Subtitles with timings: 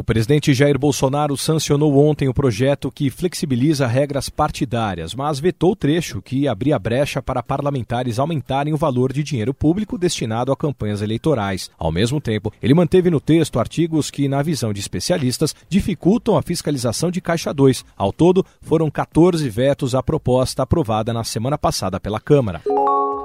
[0.00, 5.76] O presidente Jair Bolsonaro sancionou ontem o projeto que flexibiliza regras partidárias, mas vetou o
[5.76, 11.02] trecho que abria brecha para parlamentares aumentarem o valor de dinheiro público destinado a campanhas
[11.02, 11.70] eleitorais.
[11.78, 16.42] Ao mesmo tempo, ele manteve no texto artigos que, na visão de especialistas, dificultam a
[16.42, 17.84] fiscalização de Caixa 2.
[17.94, 22.62] Ao todo, foram 14 vetos à proposta aprovada na semana passada pela Câmara.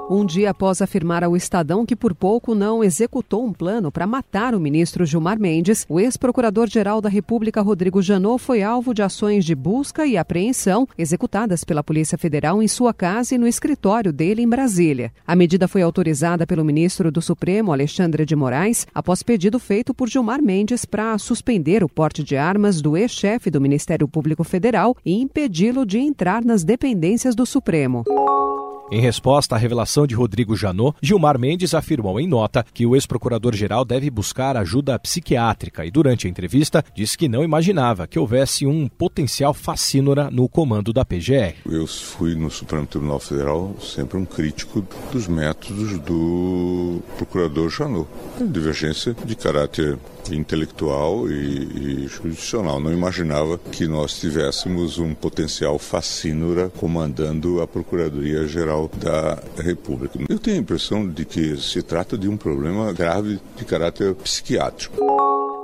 [0.08, 4.54] Um dia após afirmar ao Estadão que por pouco não executou um plano para matar
[4.54, 9.52] o ministro Gilmar Mendes, o ex-procurador-geral da República, Rodrigo Janot, foi alvo de ações de
[9.52, 14.48] busca e apreensão executadas pela Polícia Federal em sua casa e no escritório dele em
[14.48, 15.12] Brasília.
[15.26, 20.08] A medida foi autorizada pelo ministro do Supremo, Alexandre de Moraes, após pedido feito por
[20.08, 25.20] Gilmar Mendes para suspender o porte de armas do ex-chefe do Ministério Público Federal e
[25.20, 28.04] impedi-lo de entrar nas dependências do Supremo.
[28.90, 33.84] Em resposta à revelação de Rodrigo Janot, Gilmar Mendes afirmou em nota que o ex-procurador-geral
[33.84, 38.88] deve buscar ajuda psiquiátrica e, durante a entrevista, disse que não imaginava que houvesse um
[38.88, 41.56] potencial fascínora no comando da PGR.
[41.68, 48.08] Eu fui no Supremo Tribunal Federal sempre um crítico dos métodos do procurador Janot.
[48.40, 49.98] Divergência de caráter
[50.30, 52.80] intelectual e, e jurisdicional.
[52.80, 60.18] Não imaginava que nós tivéssemos um potencial fascínora comandando a Procuradoria-Geral da República.
[60.28, 65.05] Eu tenho a impressão de que se trata de um problema grave de caráter psiquiátrico.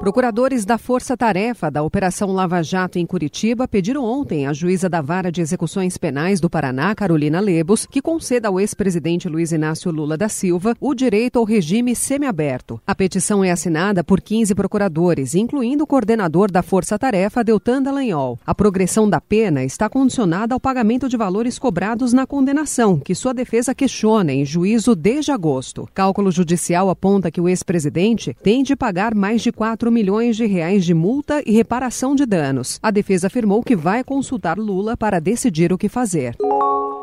[0.02, 5.00] Procuradores da Força Tarefa da Operação Lava Jato em Curitiba pediram ontem à juíza da
[5.00, 10.16] Vara de Execuções Penais do Paraná, Carolina Lebos, que conceda ao ex-presidente Luiz Inácio Lula
[10.16, 12.80] da Silva o direito ao regime semiaberto.
[12.84, 18.40] A petição é assinada por 15 procuradores, incluindo o coordenador da Força Tarefa, Deltan Dallagnol.
[18.44, 23.32] A progressão da pena está condicionada ao pagamento de valores cobrados na condenação, que sua
[23.32, 25.88] defesa questiona em juízo desde agosto.
[25.94, 30.84] Cálculo judicial aponta que o ex-presidente tem de pagar mais de 4 milhões de reais
[30.84, 32.80] de multa e reparação de danos.
[32.82, 36.34] A defesa afirmou que vai consultar Lula para decidir o que fazer.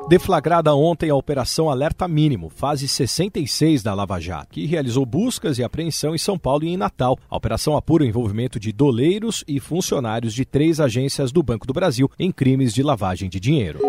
[0.09, 5.63] Deflagrada ontem a Operação Alerta Mínimo, fase 66 da Lava Jato, que realizou buscas e
[5.63, 7.15] apreensão em São Paulo e em Natal.
[7.29, 11.73] A operação apura o envolvimento de doleiros e funcionários de três agências do Banco do
[11.73, 13.79] Brasil em crimes de lavagem de dinheiro.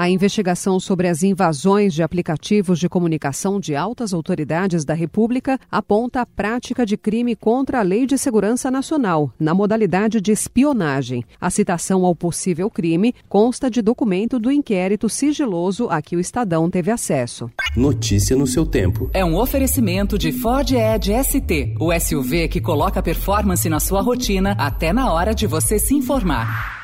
[0.00, 6.20] A investigação sobre as invasões de aplicativos de comunicação de altas autoridades da República aponta
[6.20, 11.24] a prática de crime contra a Lei de Segurança Nacional, na modalidade de espionagem.
[11.40, 16.70] A citação ao possível crime consta de documento do inquérito sigiloso a que o Estadão
[16.70, 17.50] teve acesso.
[17.76, 19.10] Notícia no seu tempo.
[19.12, 24.52] É um oferecimento de Ford Edge ST, o SUV que coloca performance na sua rotina
[24.60, 26.77] até na hora de você se informar.